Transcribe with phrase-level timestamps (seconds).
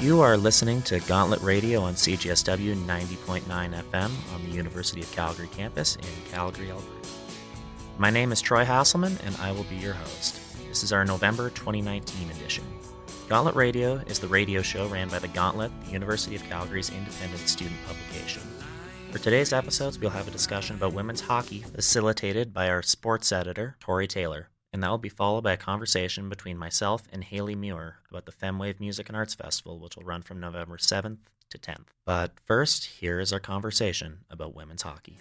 [0.00, 5.48] You are listening to Gauntlet Radio on CJSW 90.9 FM on the University of Calgary
[5.48, 7.08] campus in Calgary, Alberta.
[7.98, 10.40] My name is Troy Hasselman, and I will be your host.
[10.66, 12.64] This is our November 2019 edition.
[13.28, 17.46] Gauntlet Radio is the radio show ran by the Gauntlet, the University of Calgary's independent
[17.46, 18.42] student publication.
[19.10, 23.76] For today's episodes, we'll have a discussion about women's hockey facilitated by our sports editor,
[23.80, 27.98] Tori Taylor and that will be followed by a conversation between myself and Haley Muir
[28.10, 31.18] about the Femwave Music and Arts Festival, which will run from November 7th
[31.50, 31.86] to 10th.
[32.04, 35.18] But first, here is our conversation about women's hockey.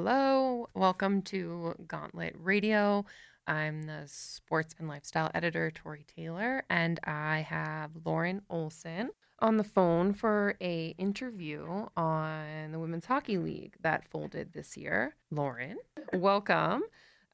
[0.00, 3.04] Hello, welcome to Gauntlet Radio.
[3.48, 9.64] I'm the sports and lifestyle editor, Tori Taylor, and I have Lauren Olson on the
[9.64, 15.16] phone for a interview on the Women's Hockey League that folded this year.
[15.32, 15.78] Lauren,
[16.12, 16.84] welcome.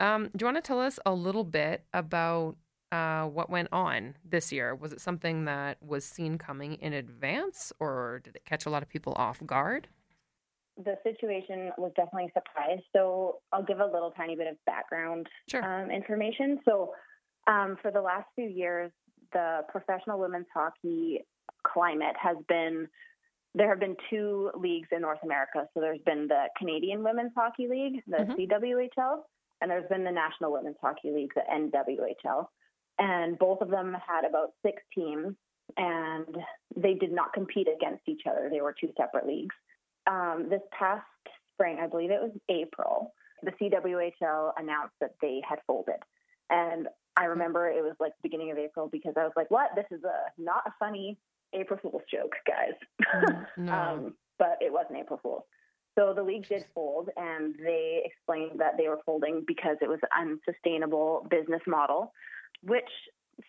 [0.00, 2.56] Um, do you want to tell us a little bit about
[2.90, 4.74] uh, what went on this year?
[4.74, 8.82] Was it something that was seen coming in advance, or did it catch a lot
[8.82, 9.88] of people off guard?
[10.77, 12.80] The situation was definitely a surprise.
[12.94, 15.64] So I'll give a little tiny bit of background sure.
[15.64, 16.58] um, information.
[16.64, 16.92] So
[17.47, 18.91] um, for the last few years,
[19.33, 21.20] the professional women's hockey
[21.67, 22.89] climate has been
[23.56, 25.69] there have been two leagues in North America.
[25.75, 28.33] So there's been the Canadian Women's Hockey League, the mm-hmm.
[28.33, 29.19] CWHL,
[29.61, 32.47] and there's been the National Women's Hockey League, the NWHL.
[32.98, 35.36] And both of them had about six teams,
[35.77, 36.36] and
[36.77, 38.48] they did not compete against each other.
[38.50, 39.55] They were two separate leagues
[40.06, 41.05] um, this past
[41.52, 43.12] spring, I believe it was April,
[43.42, 46.01] the CWHL announced that they had folded.
[46.51, 49.70] And I remember it was like the beginning of April because I was like, what?
[49.77, 51.17] This is a not a funny
[51.52, 52.74] April Fool's joke, guys.
[53.14, 53.73] Mm, no.
[53.73, 55.45] um, but it was an April Fool's.
[55.96, 60.01] So the league did fold, and they explained that they were folding because it was
[60.02, 62.12] an unsustainable business model,
[62.62, 62.90] which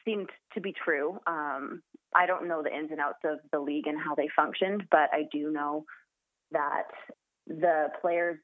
[0.03, 1.19] seemed to be true.
[1.25, 1.81] Um,
[2.13, 5.09] I don't know the ins and outs of the league and how they functioned, but
[5.11, 5.85] I do know
[6.51, 6.87] that
[7.47, 8.37] the players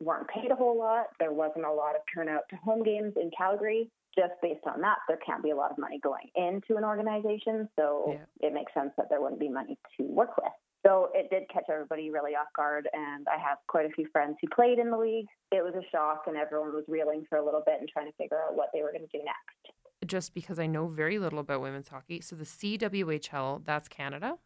[0.00, 1.06] weren't paid a whole lot.
[1.18, 3.90] There wasn't a lot of turnout to home games in Calgary.
[4.18, 7.68] Just based on that, there can't be a lot of money going into an organization.
[7.78, 8.48] So yeah.
[8.48, 10.52] it makes sense that there wouldn't be money to work with.
[10.84, 12.88] So it did catch everybody really off guard.
[12.92, 15.26] And I have quite a few friends who played in the league.
[15.50, 18.16] It was a shock, and everyone was reeling for a little bit and trying to
[18.18, 19.74] figure out what they were going to do next.
[20.04, 22.20] Just because I know very little about women's hockey.
[22.20, 24.36] So the CWHL, that's Canada?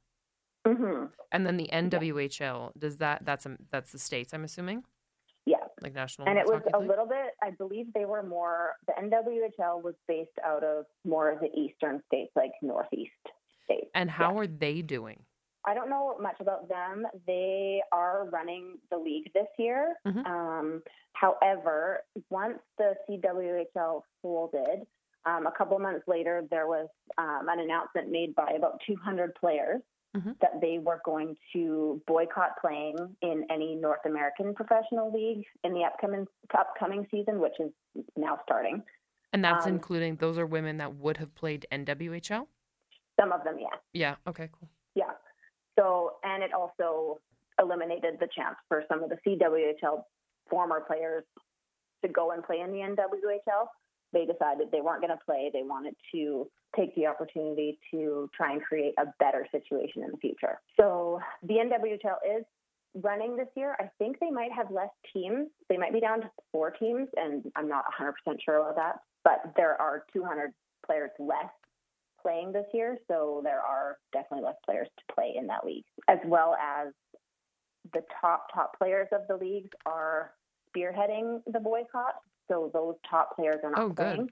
[0.66, 1.04] Mm-hmm.
[1.32, 3.24] And then the NWHL does that?
[3.24, 4.34] That's a, that's the states.
[4.34, 4.84] I'm assuming.
[5.44, 5.56] Yeah.
[5.80, 6.28] Like national.
[6.28, 6.88] And it was a league?
[6.88, 7.34] little bit.
[7.42, 8.72] I believe they were more.
[8.86, 13.12] The NWHL was based out of more of the eastern states, like northeast
[13.64, 13.90] states.
[13.94, 14.40] And how yeah.
[14.40, 15.22] are they doing?
[15.64, 17.04] I don't know much about them.
[17.26, 19.94] They are running the league this year.
[20.06, 20.26] Mm-hmm.
[20.26, 22.00] Um, however,
[22.30, 24.86] once the CWHL folded,
[25.26, 26.88] um, a couple months later, there was
[27.18, 29.82] um, an announcement made by about 200 players
[30.16, 30.32] mm-hmm.
[30.40, 35.82] that they were going to boycott playing in any North American professional league in the
[35.82, 37.70] upcoming upcoming season, which is
[38.16, 38.82] now starting.
[39.32, 42.46] And that's um, including those are women that would have played NWHL.
[43.20, 43.76] Some of them, yeah.
[43.92, 44.16] Yeah.
[44.26, 44.48] Okay.
[44.52, 44.68] Cool.
[44.94, 45.12] Yeah.
[45.78, 47.20] So, and it also
[47.60, 50.02] eliminated the chance for some of the CWHL
[50.48, 51.24] former players
[52.04, 53.66] to go and play in the NWHL
[54.12, 55.50] they decided they weren't going to play.
[55.52, 60.16] They wanted to take the opportunity to try and create a better situation in the
[60.18, 60.60] future.
[60.78, 62.44] So the NWHL is
[63.02, 63.76] running this year.
[63.78, 65.48] I think they might have less teams.
[65.68, 68.12] They might be down to four teams, and I'm not 100%
[68.44, 68.96] sure about that.
[69.24, 70.52] But there are 200
[70.84, 71.50] players less
[72.22, 76.18] playing this year, so there are definitely less players to play in that league, as
[76.26, 76.92] well as
[77.92, 80.32] the top top players of the leagues are
[80.68, 82.14] spearheading the boycott.
[82.48, 84.28] So those top players are not oh, playing,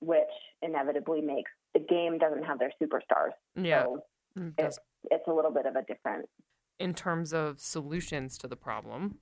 [0.00, 0.20] which
[0.62, 3.32] inevitably makes the game doesn't have their superstars.
[3.54, 3.84] Yeah.
[3.84, 4.04] So
[4.38, 4.78] mm, it's,
[5.10, 6.26] it's a little bit of a difference.
[6.78, 9.18] In terms of solutions to the problem,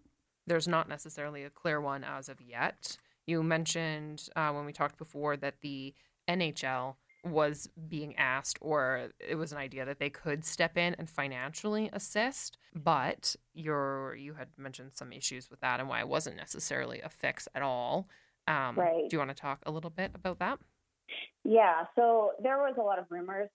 [0.47, 2.97] there's not necessarily a clear one as of yet.
[3.27, 5.95] You mentioned uh, when we talked before that the
[6.29, 11.11] NHL was being asked, or it was an idea that they could step in and
[11.11, 12.57] financially assist.
[12.75, 17.09] But you're you had mentioned some issues with that and why it wasn't necessarily a
[17.09, 18.09] fix at all.
[18.47, 19.09] Um, right.
[19.09, 20.59] Do you want to talk a little bit about that?
[21.49, 21.85] Yeah.
[21.97, 23.49] So there was a lot of rumors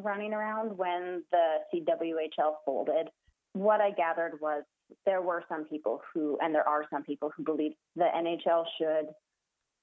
[0.00, 3.08] running around when the CWHL folded.
[3.52, 4.62] What I gathered was
[5.06, 9.06] there were some people who, and there are some people who believe the NHL should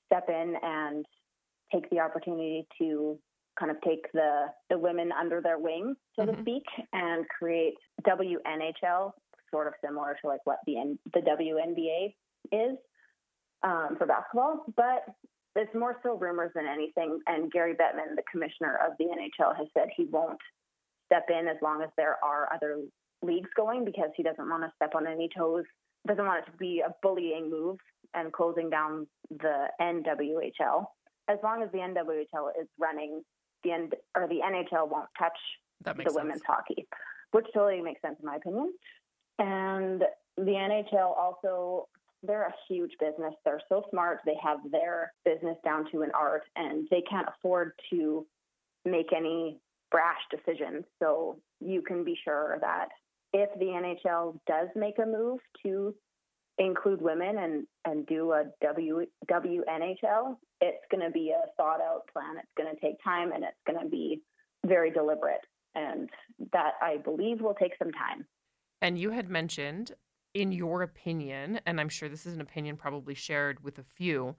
[0.06, 1.06] step in and
[1.74, 3.20] take the opportunity to
[3.60, 6.36] kind of take the, the women under their wing, so Mhm.
[6.38, 6.64] to speak,
[6.94, 7.76] and create
[8.08, 9.12] WNHL,
[9.52, 12.16] sort of similar to like what the N- the WNBA
[12.54, 12.78] is
[13.64, 14.64] um, for basketball.
[14.78, 15.04] But
[15.60, 17.20] it's more so rumors than anything.
[17.28, 20.40] And Gary Bettman, the commissioner of the NHL, has said he won't
[21.06, 22.78] step in as long as there are other
[23.22, 25.66] leagues going because he doesn't want to step on any toes.
[26.08, 27.78] Doesn't want it to be a bullying move
[28.14, 30.86] and closing down the NWHL.
[31.28, 33.22] As long as the NWHL is running,
[33.64, 35.38] the N- or the NHL won't touch
[35.84, 36.16] the sense.
[36.16, 36.88] women's hockey,
[37.32, 38.74] which totally makes sense in my opinion.
[39.38, 40.04] And
[40.38, 41.88] the NHL also,
[42.24, 43.34] they're a huge business.
[43.46, 44.20] They're so smart.
[44.26, 48.26] They have their business down to an art, and they can't afford to
[48.86, 49.60] make any
[49.92, 50.86] brash decisions.
[51.00, 52.90] So you can be sure that
[53.34, 55.94] if the NHL does make a move to
[56.58, 62.02] include women and, and do a w, WNHL, it's going to be a thought out
[62.12, 62.38] plan.
[62.38, 64.22] It's going to take time and it's going to be
[64.66, 65.42] very deliberate.
[65.76, 66.10] And
[66.52, 68.26] that I believe will take some time.
[68.82, 69.94] And you had mentioned,
[70.34, 74.36] in your opinion, and I'm sure this is an opinion probably shared with a few,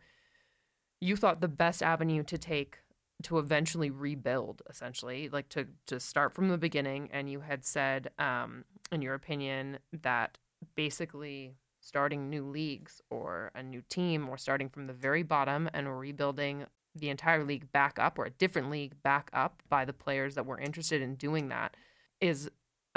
[1.00, 2.78] you thought the best avenue to take
[3.22, 7.08] to eventually rebuild, essentially, like to to start from the beginning.
[7.12, 10.38] And you had said, um, in your opinion, that
[10.74, 15.98] basically starting new leagues or a new team or starting from the very bottom and
[15.98, 20.34] rebuilding the entire league back up or a different league back up by the players
[20.34, 21.76] that were interested in doing that
[22.20, 22.50] is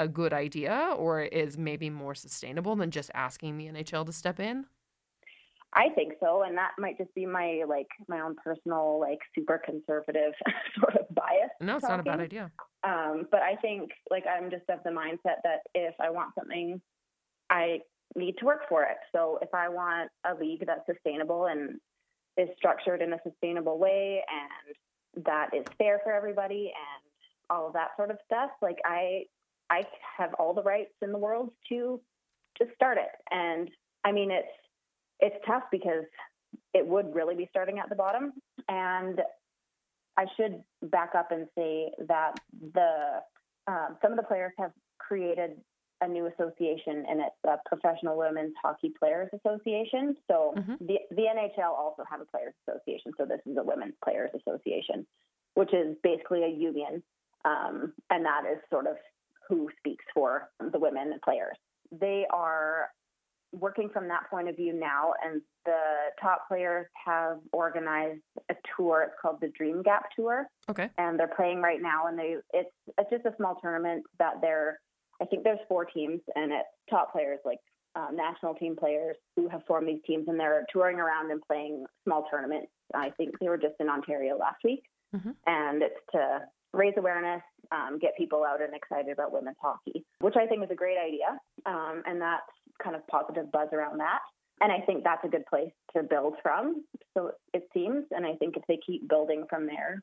[0.04, 4.38] a good idea or is maybe more sustainable than just asking the NHL to step
[4.38, 4.66] in?
[5.76, 9.60] I think so, and that might just be my like my own personal like super
[9.64, 10.32] conservative
[10.78, 11.50] sort of bias.
[11.60, 12.52] No, it's not a bad idea.
[12.84, 16.80] Um, but I think like I'm just of the mindset that if I want something,
[17.50, 17.80] I
[18.14, 18.98] need to work for it.
[19.12, 21.80] So if I want a league that's sustainable and
[22.36, 27.10] is structured in a sustainable way and that is fair for everybody and
[27.50, 29.24] all of that sort of stuff, like I
[29.70, 29.84] I
[30.18, 32.00] have all the rights in the world to
[32.58, 33.10] to start it.
[33.30, 33.70] And
[34.04, 34.48] I mean it's
[35.20, 36.04] it's tough because
[36.72, 38.32] it would really be starting at the bottom.
[38.68, 39.20] And
[40.16, 42.38] I should back up and say that
[42.72, 43.20] the
[43.66, 45.60] um, some of the players have created
[46.00, 50.16] a new association, and it's a Professional Women's Hockey Players Association.
[50.30, 50.78] So Mhm.
[50.86, 53.12] the the NHL also have a players association.
[53.16, 55.06] So this is a Women's Players Association,
[55.54, 57.02] which is basically a union,
[57.44, 58.98] um, and that is sort of
[59.48, 61.56] who speaks for the women players.
[61.92, 62.88] They are
[63.52, 65.80] working from that point of view now, and the
[66.20, 68.20] top players have organized
[68.50, 69.02] a tour.
[69.02, 70.90] It's called the Dream Gap Tour, Okay.
[70.98, 72.06] and they're playing right now.
[72.08, 74.80] And they it's it's just a small tournament that they're.
[75.22, 77.60] I think there's four teams, and it's top players like
[77.94, 81.84] uh, national team players who have formed these teams, and they're touring around and playing
[82.04, 82.72] small tournaments.
[82.92, 84.82] I think they were just in Ontario last week,
[85.14, 85.36] Mhm.
[85.46, 86.40] and it's to
[86.72, 87.40] raise awareness,
[87.74, 90.98] um, get people out and excited about women's hockey, which I think is a great
[90.98, 91.30] idea,
[91.66, 92.42] um, and that's
[92.82, 94.20] kind of positive buzz around that.
[94.60, 96.84] And I think that's a good place to build from.
[97.12, 100.00] So it seems, and I think if they keep building from there.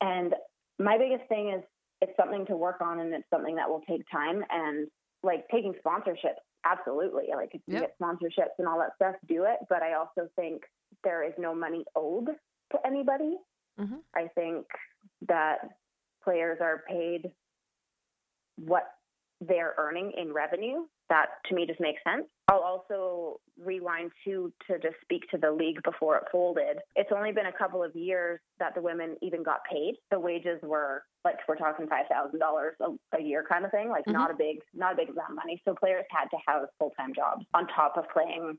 [0.00, 0.34] And
[0.78, 1.62] my biggest thing is
[2.00, 4.44] it's something to work on, and it's something that will take time.
[4.50, 4.88] And
[5.22, 7.28] like taking sponsorships, absolutely.
[7.34, 7.82] Like if you Yep.
[7.82, 9.58] get sponsorships and all that stuff, do it.
[9.68, 10.62] But I also think
[11.04, 12.26] there is no money owed
[12.72, 13.38] to anybody.
[13.78, 14.00] Mhm.
[14.14, 14.66] I think
[15.22, 15.70] that
[16.24, 17.30] players are paid
[18.56, 18.84] what
[19.40, 20.84] they're earning in revenue.
[21.10, 22.24] That to me just makes sense.
[22.48, 26.78] I'll also rewind to to just speak to the league before it folded.
[26.96, 29.96] It's only been a couple of years that the women even got paid.
[30.10, 34.04] The wages were like we're talking five thousand dollars a year kind of thing, like
[34.04, 34.12] mm-hmm.
[34.12, 35.60] not a big not a big amount of money.
[35.66, 38.56] So players had to have full time jobs on top of playing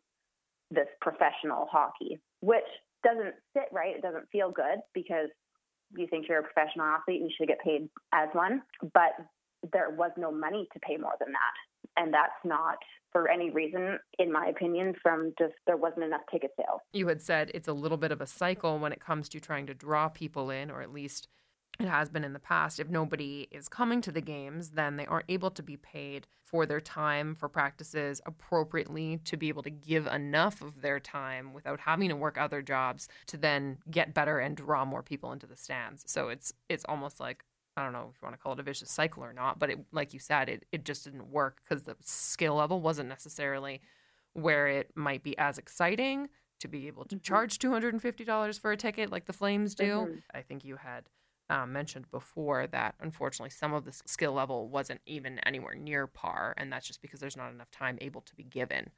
[0.69, 2.63] this professional hockey, which
[3.03, 3.95] doesn't sit right.
[3.95, 5.29] It doesn't feel good because
[5.95, 8.61] you think you're a professional athlete and you should get paid as one,
[8.93, 9.13] but
[9.73, 12.01] there was no money to pay more than that.
[12.01, 12.77] And that's not
[13.11, 16.81] for any reason, in my opinion, from just there wasn't enough ticket sales.
[16.91, 19.67] You had said it's a little bit of a cycle when it comes to trying
[19.67, 21.29] to draw people in, or at least
[21.79, 22.79] it has been in the past.
[22.79, 26.65] If nobody is coming to the games, then they aren't able to be paid for
[26.65, 31.81] their time for practices appropriately to be able to give enough of their time without
[31.81, 35.57] having to work other jobs to then get better and draw more people into the
[35.57, 36.03] stands.
[36.09, 37.43] So it's it's almost like
[37.77, 39.69] I don't know if you want to call it a vicious cycle or not, but
[39.69, 43.81] it, like you said, it, it just didn't work because the skill level wasn't necessarily
[44.31, 46.29] where it might be as exciting
[46.59, 47.21] to be able to Mhm.
[47.23, 49.83] charge $250 for a ticket like the Flames do.
[50.07, 50.21] Mhm.
[50.33, 51.09] I think you had
[51.49, 56.53] um, mentioned before that unfortunately some of the skill level wasn't even anywhere near par,
[56.57, 58.89] and that's just because there's not enough time able to be given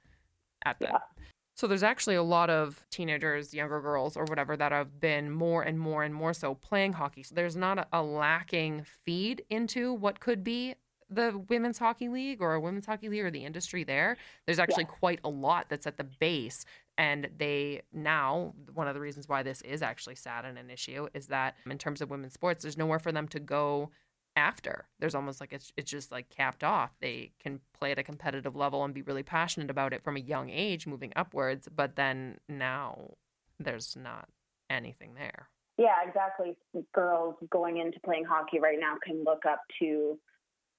[0.65, 0.89] at that.
[0.89, 1.23] Yeah.
[1.55, 5.63] So there's actually a lot of teenagers, younger girls, or whatever that have been more
[5.63, 7.23] and more and more so playing hockey.
[7.23, 10.75] So there's not a, a lacking feed into what could be
[11.09, 14.17] the women's hockey league or a women's hockey league or the industry there.
[14.45, 14.97] There's actually Yeah.
[14.99, 16.63] quite a lot that's at the base.
[16.97, 21.07] And they now, one of the reasons why this is actually sad and an issue
[21.13, 23.91] is that in terms of women's sports, there's nowhere for them to go
[24.35, 24.87] after.
[24.99, 26.91] There's almost like it's it's just like capped off.
[27.01, 30.21] They can play at a competitive level and be really passionate about it from a
[30.21, 33.15] young age moving upwards, but then now
[33.59, 34.29] there's not
[34.69, 35.49] anything there.
[35.77, 36.55] Yeah, exactly.
[36.93, 40.17] Girls going into playing hockey right now can look up to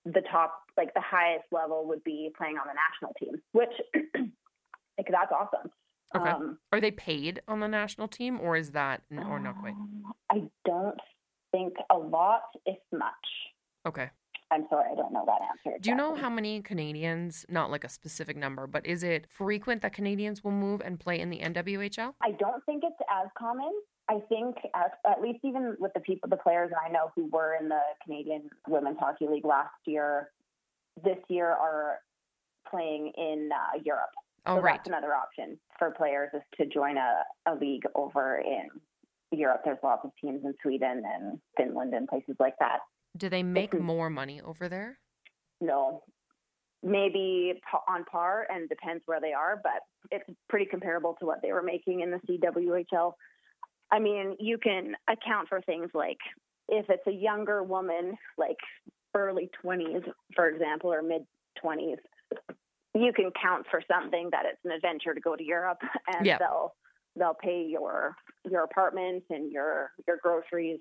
[0.05, 3.69] the top, like the highest level would be playing on the national team, which
[4.99, 5.71] like that's awesome.
[6.17, 6.31] Okay.
[6.31, 9.75] Um, Are they paid on the national team or is that or not quite?
[9.75, 10.99] um, I don't
[11.53, 13.13] think a lot, if much.
[13.87, 14.11] Okay.
[14.51, 15.79] I'm sorry, I don't know that answer.
[15.79, 19.83] Do you know how many Canadians, not like a specific number, but is it frequent
[19.83, 22.15] that Canadians will move and play in the NWHL?
[22.23, 23.71] I don't think it's as common.
[24.09, 27.59] I think, at, at least even with the people, the players I know who were
[27.61, 30.31] in the Canadian Women's Hockey League last year,
[31.05, 31.99] this year are
[32.71, 34.11] playing in uh, Europe.
[34.49, 34.77] Oh, so right.
[34.77, 38.69] that's another option for players is to join a, a league over in
[39.31, 39.61] Europe.
[39.65, 42.79] There's lots of teams in Sweden and Finland and places like that.
[43.17, 44.99] Do they make is- more money over there?
[45.61, 46.03] No,
[46.83, 47.55] maybe
[47.89, 51.63] on par and depends where they are, but it's pretty comparable to what they were
[51.63, 53.13] making in the CWHL.
[53.91, 56.19] I mean, you can account for things like
[56.69, 58.59] if it's a younger woman, like
[59.15, 61.23] early 20s, for example, or mid
[61.65, 61.97] 20s,
[62.95, 65.79] you can count for something that it's an adventure to go to Europe
[66.17, 66.39] and Yeah.
[66.39, 66.75] they'll
[67.17, 68.15] they'll pay your
[68.51, 70.81] your apartment and your your groceries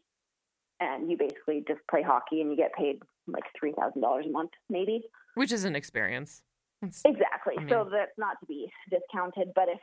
[0.80, 4.30] and you basically just play hockey and you get paid like three thousand dollars a
[4.32, 5.02] month, maybe.
[5.36, 6.44] Which is an experience.
[6.82, 7.56] It's- Exactly.
[7.60, 9.80] I so that's not to be discounted, but if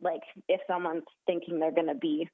[0.00, 2.28] like if someone's thinking they're going to be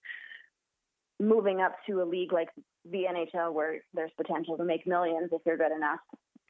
[1.20, 2.48] moving up to a league like
[2.90, 5.98] the NHL where there's potential to make millions if you're good enough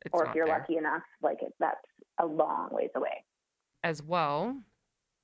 [0.04, 0.58] it's or if you're there.
[0.58, 1.80] lucky enough, like that's
[2.18, 3.24] a long ways away.
[3.84, 4.56] as well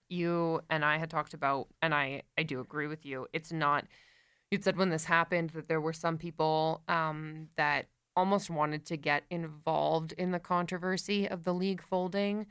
[0.09, 3.85] you and i had talked about and i i do agree with you it's not
[4.51, 7.87] you'd said when this happened that there were some people um that
[8.17, 12.47] almost wanted to get involved in the controversy of the league folding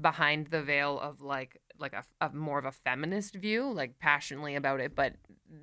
[0.00, 4.54] behind the veil of like like a, a more of a feminist view like passionately
[4.54, 5.14] about it but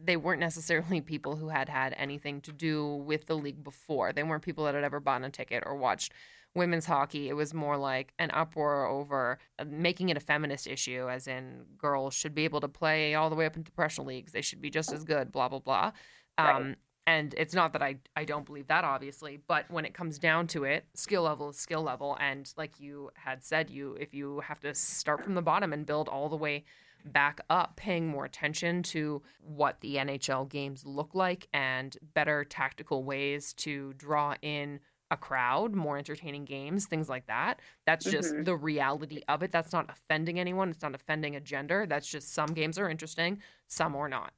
[0.03, 4.24] they weren't necessarily people who had had anything to do with the league before they
[4.24, 6.13] weren't people that had ever bought a ticket or watched
[6.53, 11.08] women's hockey, it was more like an uproar over uh, making it a feminist issue,
[11.10, 14.32] as in girls should be able to play all the way up into professional leagues.
[14.32, 15.91] They should be just as good, blah, blah, blah.
[16.38, 16.75] Um, Right.
[17.12, 20.48] And it's not that I, I don't believe that, obviously, but when it comes down
[20.48, 22.18] to it, skill level is skill level.
[22.22, 25.86] And like you had said, you if you have to start from the bottom and
[25.86, 26.63] build all the way
[27.03, 33.03] back up, paying more attention to what the NHL games look like and better tactical
[33.03, 37.60] ways to draw in a crowd, more entertaining games, things like that.
[37.86, 38.46] That's just Mhm.
[38.46, 39.51] the reality of it.
[39.51, 40.70] That's not offending anyone.
[40.70, 41.86] It's not offending a gender.
[41.86, 44.32] That's just some games are interesting, some are not.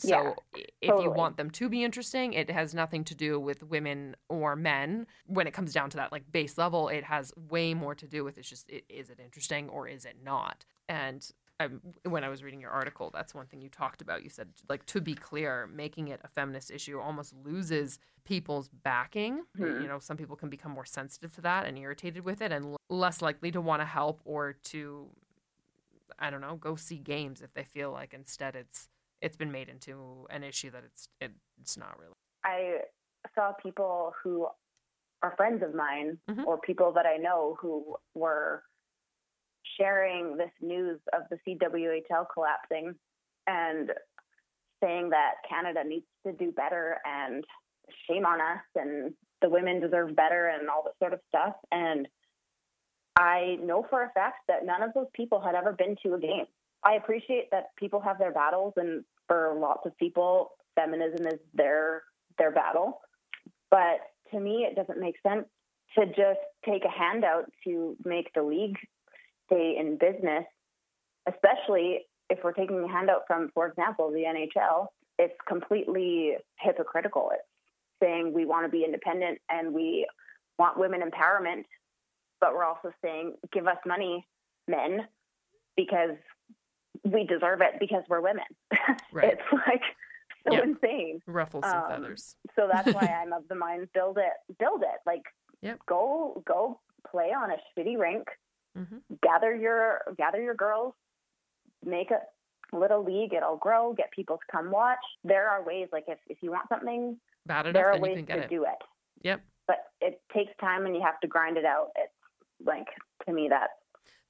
[0.00, 3.62] So Yeah, if you want them to be interesting, it has nothing to do with
[3.62, 5.06] women or men.
[5.26, 8.24] When it comes down to that like base level, it has way more to do
[8.24, 10.64] with it's just i- is it interesting or is it not?
[10.88, 11.28] And
[11.60, 14.22] um, when I was reading your article, that's one thing you talked about.
[14.24, 19.44] You said, like, to be clear, making it a feminist issue almost loses people's backing.
[19.58, 19.82] Mhm.
[19.82, 22.64] You know, some people can become more sensitive to that and irritated with it and
[22.64, 25.10] l- less likely to want to help or to,
[26.18, 28.89] I don't know, go see games if they feel like instead it's
[29.20, 32.14] it's been made into an issue that it's it, it's not really.
[32.44, 32.78] I
[33.34, 34.48] saw people who
[35.22, 36.46] are friends of mine Mhm.
[36.46, 38.64] or people that I know who were
[39.78, 42.94] sharing this news of the CWHL collapsing
[43.46, 43.90] and
[44.82, 47.44] saying that Canada needs to do better and
[48.08, 51.54] shame on us and the women deserve better and all this sort of stuff.
[51.70, 52.08] And
[53.16, 56.18] I know for a fact that none of those people had ever been to a
[56.18, 56.46] game.
[56.84, 62.02] I appreciate that people have their battles, and for lots of people, feminism is their
[62.38, 63.00] their battle.
[63.70, 64.00] But
[64.32, 65.46] to me, it doesn't make sense
[65.98, 68.76] to just take a handout to make the league
[69.46, 70.44] stay in business,
[71.28, 74.86] especially if we're taking a handout from, for example, the NHL.
[75.18, 77.30] It's completely hypocritical.
[77.34, 77.42] It's
[78.02, 80.06] saying we want to be independent and we
[80.58, 81.64] want women empowerment,
[82.40, 84.26] but we're also saying give us money,
[84.68, 85.06] men,
[85.76, 86.16] because
[87.04, 88.44] we deserve it because we're women.
[89.12, 89.32] Right.
[89.32, 89.82] it's like
[90.46, 90.62] so Yeah.
[90.64, 91.20] insane.
[91.26, 92.36] Ruffles some Um, feathers.
[92.56, 95.00] So that's why I'm of the mind build it, build it.
[95.06, 95.22] Like
[95.62, 95.80] Yep.
[95.86, 96.80] go go
[97.10, 98.28] play on a shitty rink,
[98.76, 100.94] hmm gather your gather your girls,
[101.84, 102.20] make a
[102.76, 103.32] little league.
[103.34, 104.98] It'll grow, get people to come watch.
[105.24, 108.24] There are ways, like if, if you want something, Bad enough, there are ways can
[108.26, 108.48] get to it.
[108.50, 108.78] do it.
[109.22, 109.40] Yep.
[109.66, 111.88] But it takes time and you have to grind it out.
[111.96, 112.12] It's
[112.64, 112.86] like,
[113.26, 113.70] to me, that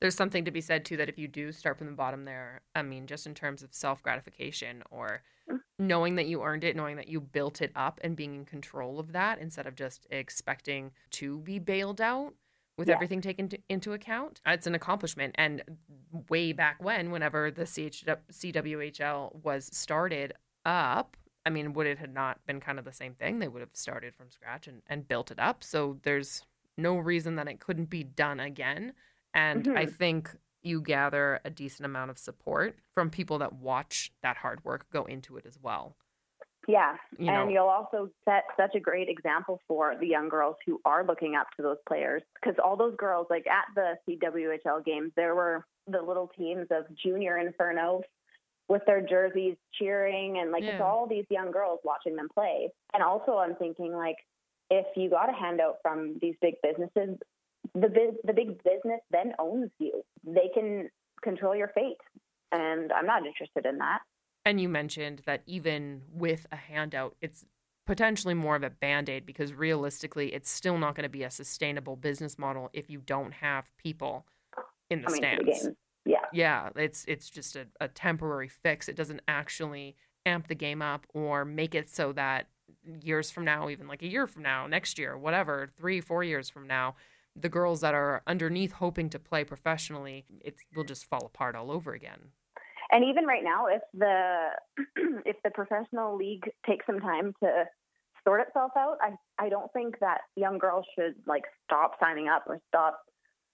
[0.00, 2.62] There's something to be said too that if you do start from the bottom there,
[2.74, 5.60] I mean, just in terms of self gratification or Mm.
[5.80, 9.00] knowing that you earned it, knowing that you built it up and being in control
[9.00, 12.34] of that instead of just expecting to be bailed out
[12.76, 12.94] with Yeah.
[12.94, 15.34] everything taken to, into account, it's an accomplishment.
[15.38, 15.62] And
[16.28, 20.32] way back when, whenever the CH- CWHL was started
[20.64, 23.38] up, I mean, would it had not been kind of the same thing?
[23.40, 25.64] They would have started from scratch and, and built it up.
[25.64, 26.44] So there's
[26.76, 28.92] no reason that it couldn't be done again.
[29.34, 29.94] And I Mhm.
[29.94, 34.90] think you gather a decent amount of support from people that watch that hard work
[34.90, 35.96] go into it as well.
[36.68, 40.56] Yeah, You and know, you'll also set such a great example for the young girls
[40.66, 42.22] who are looking up to those players.
[42.34, 46.84] Because all those girls, like at the CWHL games, there were the little teams of
[46.94, 48.02] Junior Inferno
[48.68, 52.70] with their jerseys cheering, and like it's all these young girls watching them play.
[52.92, 54.16] And also, I'm thinking like,
[54.70, 57.18] if you got a handout from these big businesses,
[57.74, 60.02] the big the big business then owns you.
[60.24, 60.88] They can
[61.22, 61.98] control your fate,
[62.52, 64.00] and I'm not interested in that.
[64.44, 67.44] and you mentioned that even with a handout, it's
[67.86, 71.30] potentially more of a band aid because realistically, it's still not going to be a
[71.30, 74.26] sustainable business model if you don't have people
[74.90, 75.62] in the Coming stands.
[75.62, 76.16] the yeah.
[76.32, 79.94] yeah it's it's just a, a temporary fix it doesn't actually
[80.26, 82.48] amp the game up or make it so that
[83.02, 86.48] years from now even like a year from now next year whatever three four years
[86.48, 86.94] from now
[87.42, 91.70] the girls that are underneath hoping to play professionally it will just fall apart all
[91.70, 92.32] over again
[92.90, 94.50] And even right now, if the
[95.24, 97.64] if the professional league takes some time to
[98.26, 99.12] sort itself out, I
[99.44, 103.00] I don't think that young girls should like stop signing up or stop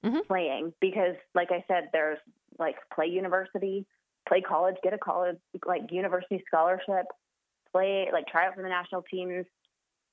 [0.02, 0.22] Mhm.
[0.28, 2.18] playing because, like I said, there's
[2.58, 3.86] like play university,
[4.28, 7.06] play college, get a college like university scholarship,
[7.72, 9.46] play like try out for the national teams.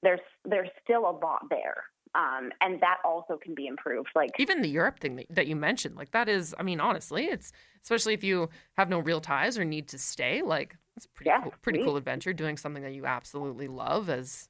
[0.03, 1.83] There's there's still a lot there,
[2.15, 4.09] um, and that also can be improved.
[4.15, 7.25] Like even the europe thing that, that you mentioned like that is i mean honestly
[7.25, 7.51] it's
[7.83, 11.29] especially if you have no real ties or need to stay like it's a pretty
[11.29, 11.85] Yeah, cool, pretty sweet.
[11.85, 14.49] cool adventure doing something that you absolutely love as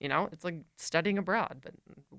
[0.00, 1.72] you know it's like studying abroad but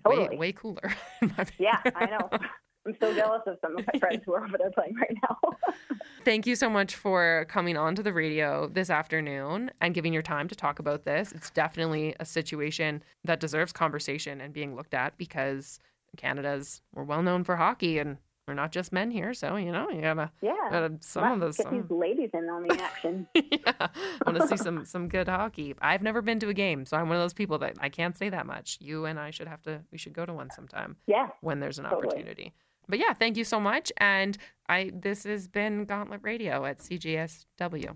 [0.06, 0.38] way Totally.
[0.38, 0.94] way cooler
[1.60, 1.78] yeah.
[1.96, 2.30] I know.
[2.86, 5.38] I'm so jealous of some of my friends who are over there playing right now.
[6.26, 10.22] Thank you so much for coming on to the radio this afternoon and giving your
[10.22, 11.32] time to talk about this.
[11.32, 15.80] It's definitely a situation that deserves conversation and being looked at because
[16.18, 18.18] Canada's we're well known for hockey and
[18.48, 20.54] we're not just men here, so you know you gotta, yeah.
[20.70, 21.56] gotta some of those.
[21.56, 23.26] get these um, ladies in on the action.
[23.34, 23.90] yeah, I
[24.26, 25.76] want to see some some good hockey.
[25.82, 28.18] I've never been to a game, so I'm one of those people that I can't
[28.18, 28.78] say that much.
[28.82, 29.82] You and I should have to.
[29.94, 31.30] We should go to one sometime yeah.
[31.40, 32.08] when there's an Totally.
[32.08, 32.54] opportunity.
[32.88, 33.92] But yeah, thank you so much.
[33.98, 37.96] And I this has been Gauntlet Radio at CJSW.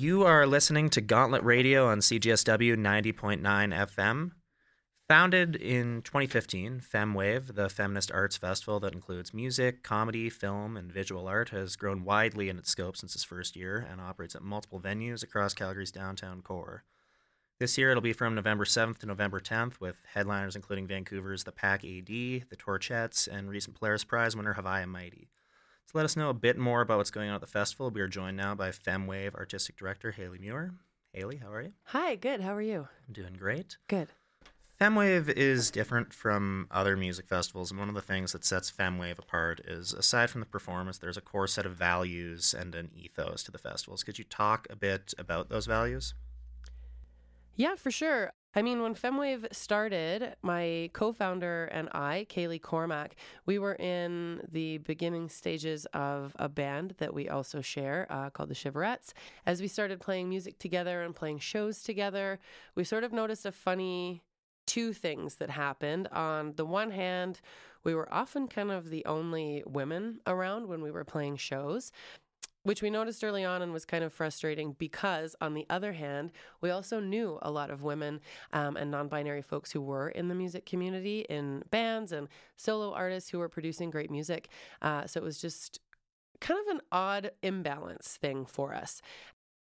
[0.00, 4.30] You are listening to Gauntlet Radio on CJSW 90.9 FM.
[5.06, 11.28] Founded in 2015, FemWave, the feminist arts festival that includes music, comedy, film, and visual
[11.28, 14.80] art, has grown widely in its scope since its first year and operates at multiple
[14.80, 16.84] venues across Calgary's downtown core.
[17.58, 21.52] This year it'll be from November 7th to November 10th, with headliners including Vancouver's The
[21.52, 25.28] Pack AD, The Torchettes, and recent Polaris Prize winner Haviah Mighty.
[25.90, 28.00] To let us know a bit more about what's going on at the festival, we
[28.00, 30.74] are joined now by FemWave Artistic Director Haley Muir.
[31.12, 31.72] Haley, how are you?
[31.86, 32.40] Hi, good.
[32.40, 32.86] How are you?
[33.08, 33.76] I'm doing great.
[33.88, 34.06] Good.
[34.80, 39.18] FemWave is different from other music festivals, and one of the things that sets FemWave
[39.18, 43.42] apart is, aside from the performance, there's a core set of values and an ethos
[43.42, 44.04] to the festivals.
[44.04, 46.14] Could you talk a bit about those values?
[47.56, 48.32] Yeah, for sure.
[48.54, 53.14] I mean, when FemWave started, my co founder and I, Kaylee Cormack,
[53.46, 58.48] we were in the beginning stages of a band that we also share uh, called
[58.48, 59.12] the Shiverettes.
[59.46, 62.40] As we started playing music together and playing shows together,
[62.74, 64.22] we sort of noticed a funny
[64.66, 66.08] two things that happened.
[66.08, 67.40] On the one hand,
[67.84, 71.92] we were often kind of the only women around when we were playing shows.
[72.62, 76.30] Which we noticed early on and was kind of frustrating because, on the other hand,
[76.60, 78.20] we also knew a lot of women
[78.52, 82.92] um, and non binary folks who were in the music community, in bands and solo
[82.92, 84.48] artists who were producing great music.
[84.82, 85.80] Uh, so it was just
[86.40, 89.00] kind of an odd imbalance thing for us.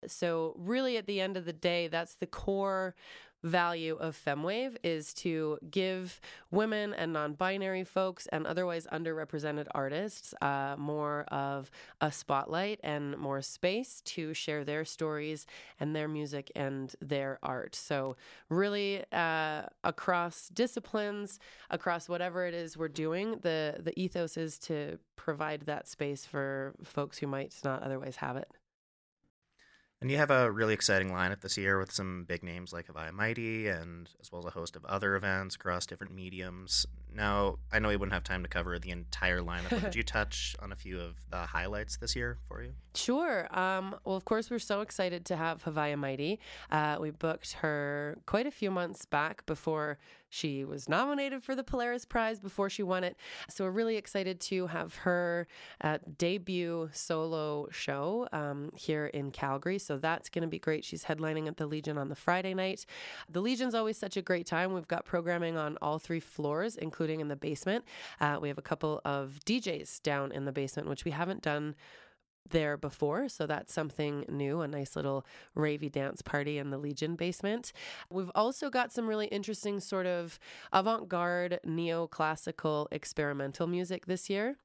[0.06, 2.94] So, really, at the end of the day, that's the core
[3.42, 6.20] value of FemWave is to give
[6.50, 11.70] women and non binary folks and otherwise underrepresented artists uh, more of
[12.00, 15.46] a spotlight and more space to share their stories
[15.78, 17.74] and their music and their art.
[17.74, 18.16] So,
[18.48, 21.38] really, uh, across disciplines,
[21.70, 26.74] across whatever it is we're doing, the, the ethos is to provide that space for
[26.84, 28.50] folks who might not otherwise have it.
[30.02, 33.12] And you have a really exciting lineup this year with some big names like Haviah
[33.12, 36.84] Mighty and as well as a host of other events across different mediums.
[37.14, 40.02] Now, I know we wouldn't have time to cover the entire lineup, but could you
[40.02, 42.74] touch on a few of the highlights this year for you?
[42.94, 43.48] Sure.
[43.58, 46.40] Um, well, of course, we're so excited to have Haviah Mighty.
[46.70, 49.98] Uh, we booked her quite a few months back before
[50.36, 53.16] she was nominated for the Polaris Prize, before she won it.
[53.48, 55.48] So we're really excited to have her
[55.80, 59.78] uh, debut solo show um, here in Calgary.
[59.78, 60.84] So that's going to be great.
[60.84, 62.84] She's headlining at the Legion on the Friday night.
[63.30, 64.74] The Legion's always such a great time.
[64.74, 67.84] We've got programming on all three floors, including in the basement.
[68.20, 71.74] Uh, we have a couple of DJs down in the basement, which we haven't done
[72.50, 73.28] there before.
[73.28, 77.72] So that's something new, a nice little ravey dance party in the Legion basement.
[78.10, 80.38] We've also got some really interesting sort of
[80.72, 84.56] avant garde, neoclassical experimental music this year.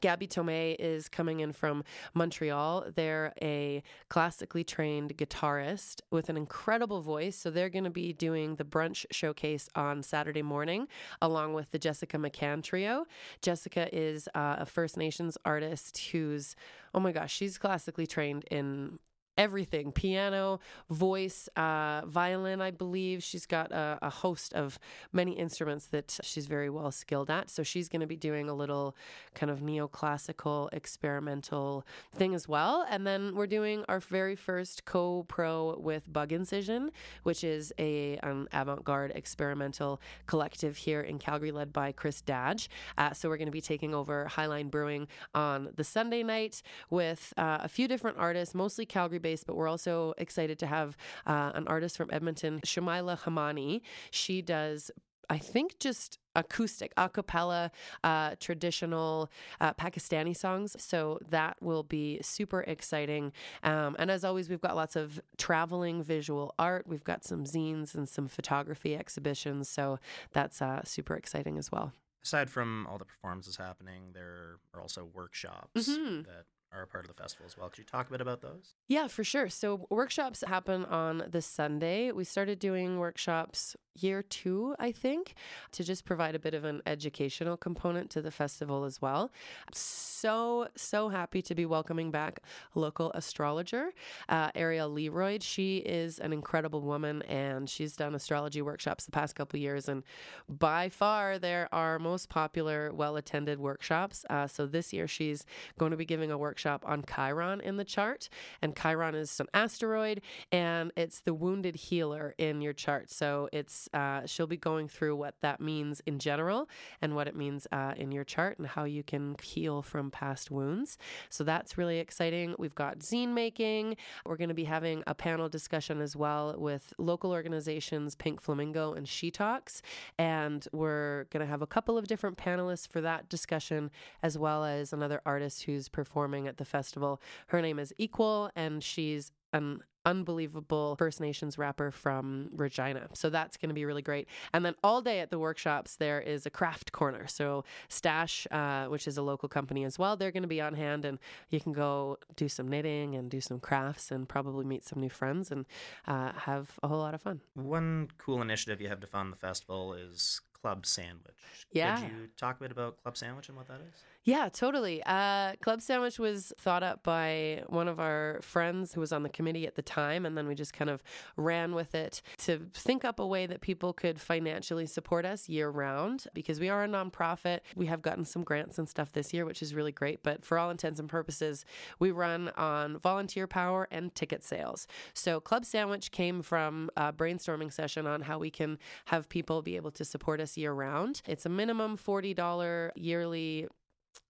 [0.00, 1.84] Gabby Tomei is coming in from
[2.14, 2.86] Montreal.
[2.94, 7.36] They're a classically trained guitarist with an incredible voice.
[7.36, 10.88] So they're going to be doing the brunch showcase on Saturday morning,
[11.22, 13.06] along with the Jessica McMann trio.
[13.42, 16.56] Jessica is uh, a First Nations artist who's,
[16.94, 18.98] oh my gosh, she's classically trained in
[19.36, 23.22] everything piano, voice, uh, violin, I believe.
[23.22, 24.78] She's got a, a, host of
[25.12, 27.50] many instruments that she's very well skilled at.
[27.50, 28.96] So she's going to be doing a little
[29.34, 32.86] kind of neoclassical experimental thing as well.
[32.88, 36.90] And then we're doing our very first co pro with Bug Incision,
[37.22, 42.70] which is a an avant garde experimental collective here in Calgary led by Chris Dadge.
[42.96, 47.34] Uh, so we're going to be taking over Highline Brewing on the Sunday night with
[47.36, 50.88] uh, a few different artists, mostly Calgary based, but we're also excited to have
[51.26, 53.80] uh, an artist from Edmonton, Shamaila Hamani.
[54.10, 54.90] She does
[55.28, 57.72] I think just acoustic, a cappella,
[58.04, 59.28] uh, traditional
[59.60, 60.76] uh, Pakistani songs.
[60.78, 63.32] So that will be super exciting.
[63.64, 66.86] Um, and as always, we've got lots of traveling visual art.
[66.86, 69.68] We've got some zines and some photography exhibitions.
[69.68, 69.98] So
[70.32, 71.88] that's uh, super exciting as well.
[72.22, 76.24] Aside from all the performances happening, there are also workshops Mhm.
[76.30, 77.68] that are a part of the festival as well.
[77.68, 78.74] Could you talk a bit about those?
[78.88, 79.48] Yeah, for sure.
[79.48, 82.12] So workshops happen on the Sunday.
[82.12, 85.34] We started doing workshops year two, I think,
[85.72, 89.30] to just provide a bit of an educational component to the festival as well.
[89.72, 92.40] So, so happy to be welcoming back
[92.74, 93.92] local astrologer,
[94.28, 95.42] uh, Ariel Leroyd.
[95.42, 99.88] She is an incredible woman and she's done astrology workshops the past couple years.
[99.88, 100.02] And
[100.46, 104.26] by far, they're our most popular, well attended workshops.
[104.28, 105.46] Uh, so this year, she's
[105.78, 108.28] going to be giving a workshop on Chiron in the chart.
[108.62, 113.10] And Chiron is an asteroid and it's the wounded healer in your chart.
[113.10, 116.68] So it's uh, she'll be going through what that means in general
[117.02, 120.50] and what it means uh, in your chart and how you can heal from past
[120.50, 120.98] wounds.
[121.28, 122.54] So that's really exciting.
[122.58, 123.96] We've got zine making.
[124.24, 128.94] We're going to be having a panel discussion as well with local organizations, Pink Flamingo
[128.94, 129.82] and She Talks.
[130.18, 133.90] And we're going to have a couple of different panelists for that discussion,
[134.22, 137.20] as well as another artist who's performing at the festival.
[137.48, 143.08] Her name is Eekwol, and she's an unbelievable First Nations rapper from Regina.
[143.12, 144.28] So that's going to be really great.
[144.54, 147.26] And then all day at the workshops, there is a craft corner.
[147.26, 150.74] So Stash, uh, which is a local company as well, they're going to be on
[150.74, 151.18] hand and
[151.50, 155.10] you can go do some knitting and do some crafts and probably meet some new
[155.10, 155.66] friends and
[156.06, 157.40] uh, have a whole lot of fun.
[157.54, 161.34] One cool initiative you have to fund the festival is Club Sandwich.
[161.72, 162.00] Yeah.
[162.00, 164.02] Could you talk a bit about Club Sandwich and what that is?
[164.26, 165.04] Yeah, totally.
[165.06, 169.28] Uh, Club Sandwich was thought up by one of our friends who was on the
[169.28, 171.00] committee at the time, and then we just kind of
[171.36, 175.70] ran with it to think up a way that people could financially support us year
[175.70, 177.60] round because we are a nonprofit.
[177.76, 180.58] We have gotten some grants and stuff this year, which is really great, but for
[180.58, 181.64] all intents and purposes,
[182.00, 184.88] we run on volunteer power and ticket sales.
[185.14, 189.76] So Club Sandwich came from a brainstorming session on how we can have people be
[189.76, 191.22] able to support us year round.
[191.28, 193.68] It's a minimum $40 yearly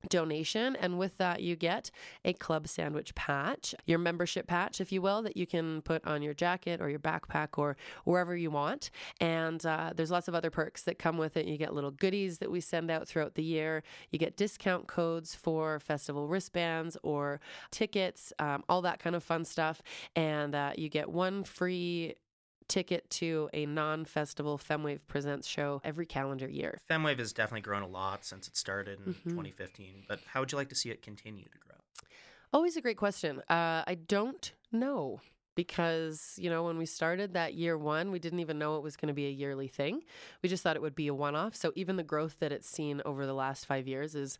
[0.08, 1.90] donation and with that you get
[2.24, 6.22] a club sandwich patch your membership patch if you will that you can put on
[6.22, 8.90] your jacket or your backpack or wherever you want.
[9.20, 11.46] And uh, there's lots of other perks that come with it.
[11.46, 13.82] You get little goodies that we send out throughout the year.
[14.10, 19.44] You get discount codes for festival wristbands or tickets um, all that kind of fun
[19.44, 19.82] stuff.
[20.14, 22.14] And uh, you get one free
[22.68, 26.80] ticket to a non-festival Femwave Presents show every calendar year.
[26.90, 29.34] Femwave has definitely grown a lot since it started in Mhm.
[29.34, 31.76] 2015, but how would you like to see it continue to grow?
[32.52, 33.40] Always a great question.
[33.48, 35.20] Uh, I don't know
[35.56, 38.94] because, you know, when we started that year one, we didn't even know it was
[38.96, 40.02] going to be a yearly thing.
[40.42, 41.54] We just thought it would be a one off.
[41.56, 44.38] So even the growth that it's seen over the last five years is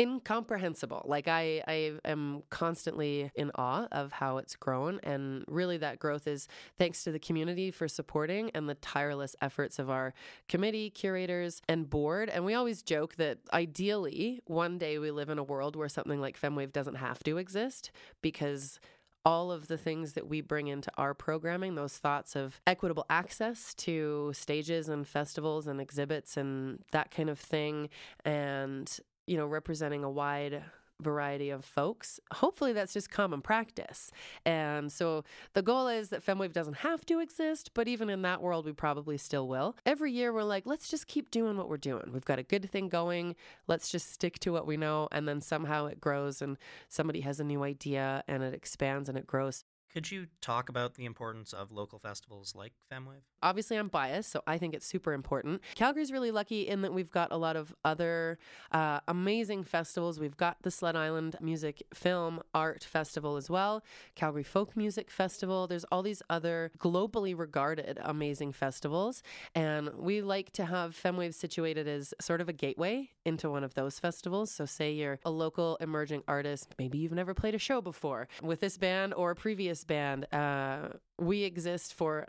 [0.00, 1.04] incomprehensible.
[1.06, 5.00] Like I, I am constantly in awe of how it's grown.
[5.02, 6.46] And really that growth is
[6.78, 10.14] thanks to the community for supporting and the tireless efforts of our
[10.48, 12.28] committee, curators, and board.
[12.28, 16.20] And we always joke that ideally one day we live in a world where something
[16.20, 17.90] like Femwave doesn't have to exist
[18.22, 18.78] because
[19.24, 23.74] all of the things that we bring into our programming, those thoughts of equitable access
[23.74, 27.88] to stages and festivals and exhibits and that kind of thing,
[28.24, 30.62] and, you know, representing a wide
[31.00, 32.18] variety of folks.
[32.32, 34.10] Hopefully that's just common practice.
[34.44, 38.42] And so the goal is that FemWave doesn't have to exist, but even in that
[38.42, 39.76] world we probably still will.
[39.86, 42.10] Every year we're like, let's just keep doing what we're doing.
[42.12, 43.36] We've got a good thing going.
[43.68, 46.56] Let's just stick to what we know and then somehow it grows and
[46.88, 49.64] somebody has a new idea and it expands and it grows.
[49.98, 53.24] Could you talk about the importance of local festivals like Femwave?
[53.42, 55.60] Obviously, I'm biased, so I think it's super important.
[55.74, 58.38] Calgary's really lucky in that we've got a lot of other
[58.70, 60.20] uh, amazing festivals.
[60.20, 63.82] We've got the Sled Island Music Film Art Festival as well,
[64.14, 65.66] Calgary Folk Music Festival.
[65.66, 69.24] There's all these other globally regarded amazing festivals,
[69.56, 73.74] and we like to have Femwave situated as sort of a gateway into one of
[73.74, 74.52] those festivals.
[74.52, 78.60] So, say you're a local emerging artist, maybe you've never played a show before with
[78.60, 80.32] this band or a previous band.
[80.32, 82.26] Uh, we exist for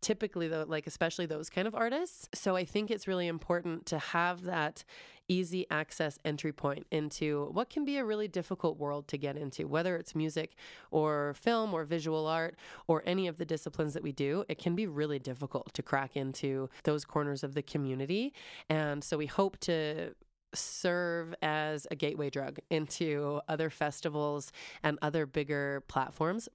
[0.00, 2.28] typically though like especially those kind of artists.
[2.32, 4.84] So i think it's really important to have that
[5.28, 9.68] easy access entry point into what can be a really difficult world to get into
[9.68, 10.56] whether it's music
[10.90, 14.44] or film or visual art or any of the disciplines that we do.
[14.48, 18.32] It can be really difficult to crack into those corners of the community.
[18.68, 20.14] And so we hope to
[20.54, 24.50] serve as a gateway drug into other festivals
[24.82, 26.48] and other bigger platforms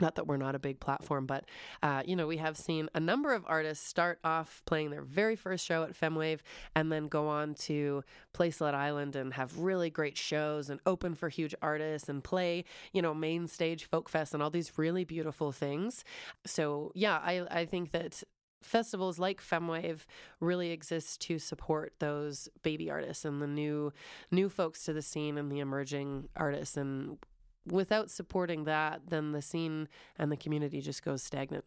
[0.00, 1.44] not that we're not a big platform, but
[1.82, 5.36] uh, you know, we have seen a number of artists start off playing their very
[5.36, 6.40] first show at Femwave
[6.74, 11.14] and then go on to play Sled Island and have really great shows and open
[11.14, 15.04] for huge artists and play, you know, main stage folk fest and all these really
[15.04, 16.04] beautiful things.
[16.46, 18.22] So yeah, I I think that
[18.62, 20.00] festivals like Femwave
[20.38, 23.92] really exist to support those baby artists and the new
[24.30, 27.18] new folks to the scene and the emerging artists and
[27.66, 31.64] without supporting that, then the scene and the community just goes stagnant.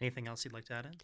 [0.00, 0.94] Anything else you'd like to add in?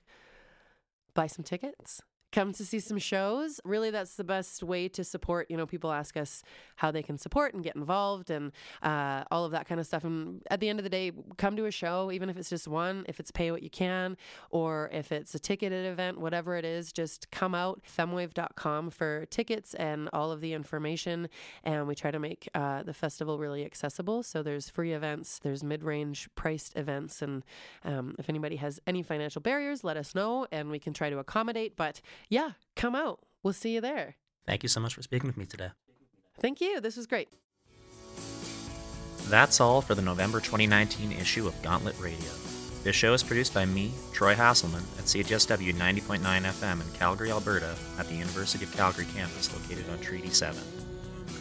[1.15, 2.03] Buy some tickets.
[2.33, 3.61] Come to see some shows.
[3.65, 5.51] Really, that's the best way to support.
[5.51, 6.43] You know, people ask us
[6.77, 10.05] how they can support and get involved and uh, all of that kind of stuff.
[10.05, 12.69] And at the end of the day, come to a show, even if it's just
[12.69, 14.17] one, if it's pay what you can,
[14.51, 17.83] or if it's a ticketed event, whatever it is, just come out.
[17.85, 21.29] Femwave.com for tickets and all of the information.
[21.65, 24.23] And we try to make uh, the festival really accessible.
[24.23, 27.23] So there's free events, there's mid range priced events.
[27.23, 27.43] And
[27.85, 31.19] um, if anybody has any financial barriers, let us know and we can try to
[31.19, 31.77] accommodate.
[31.77, 33.21] But yeah, come out.
[33.43, 34.17] We'll see you there.
[34.47, 35.71] Thank you so much for speaking with me today.
[36.39, 36.81] Thank you.
[36.81, 37.29] This was great.
[39.29, 42.31] That's all for the November 2019 issue of Gauntlet Radio.
[42.83, 47.77] This show is produced by me, Troy Hasselman, at CJSW 90.9 FM in Calgary, Alberta,
[47.99, 50.61] at the University of Calgary campus located on Treaty 7.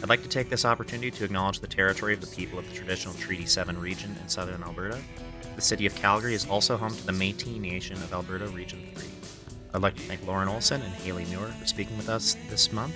[0.02, 2.74] I'd like to take this opportunity to acknowledge the territory of the people of the
[2.74, 4.98] traditional Treaty 7 region in southern Alberta.
[5.56, 9.08] The city of Calgary is also home to the Metis Nation of Alberta Region 3.
[9.72, 12.94] I'd like to thank Lauren Olson and Haley Muir for speaking with us this month.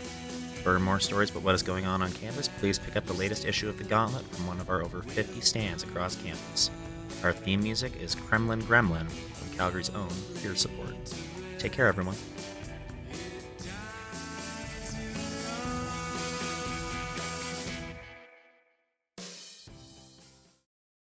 [0.62, 3.44] For more stories about what is going on on campus, please pick up the latest
[3.44, 6.70] issue of The Gauntlet from one of our over 50 stands across campus.
[7.22, 10.10] Our theme music is Kremlin Gremlin from Calgary's own
[10.40, 10.94] Peer Support.
[11.58, 12.16] Take care, everyone.